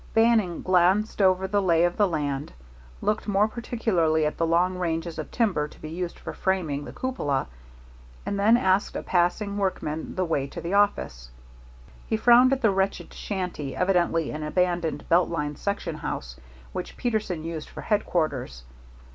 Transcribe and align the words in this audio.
Bannon 0.15 0.63
glanced 0.63 1.21
over 1.21 1.47
the 1.47 1.61
lay 1.61 1.83
of 1.83 1.95
the 1.95 2.07
land, 2.07 2.51
looked 3.01 3.27
more 3.27 3.47
particularly 3.47 4.25
at 4.25 4.35
the 4.37 4.47
long 4.47 4.79
ranges 4.79 5.19
of 5.19 5.29
timber 5.29 5.67
to 5.67 5.79
be 5.79 5.91
used 5.91 6.17
for 6.17 6.33
framing 6.33 6.83
the 6.85 6.91
cupola, 6.91 7.45
and 8.25 8.39
then 8.39 8.57
asked 8.57 8.95
a 8.95 9.03
passing 9.03 9.59
workman 9.59 10.15
the 10.15 10.25
way 10.25 10.47
to 10.47 10.59
the 10.59 10.73
office. 10.73 11.29
He 12.07 12.17
frowned 12.17 12.51
at 12.51 12.61
the 12.63 12.71
wretched 12.71 13.13
shanty, 13.13 13.75
evidently 13.75 14.31
an 14.31 14.41
abandoned 14.41 15.07
Belt 15.07 15.29
Line 15.29 15.55
section 15.55 15.97
house, 15.97 16.35
which 16.73 16.97
Peterson 16.97 17.43
used 17.43 17.69
for 17.69 17.81
headquarters. 17.81 18.63